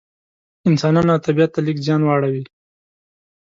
انسانانو 0.69 1.11
او 1.15 1.23
طبیعت 1.27 1.49
ته 1.53 1.59
لږ 1.65 1.77
زیان 1.85 2.01
واړوي. 2.03 2.43